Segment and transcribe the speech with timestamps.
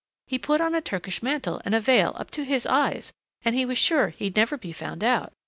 [0.25, 3.13] He put on a Turkish mantle and a veil up to his eyes
[3.45, 5.31] and he was sure he'd never be found out.